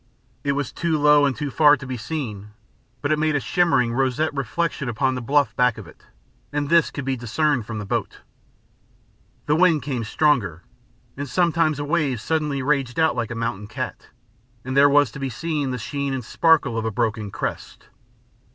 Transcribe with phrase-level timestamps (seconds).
[0.43, 2.53] It was too low and too far to be seen,
[3.03, 6.07] but it made a shimmering, roseate reflection upon the bluff back of it,
[6.51, 8.21] and this could be discerned from the boat.
[9.45, 10.63] The wind came stronger,
[11.15, 14.07] and sometimes a wave suddenly raged out like a mountain cat,
[14.65, 17.89] and there was to be seen the sheen and sparkle of a broken crest.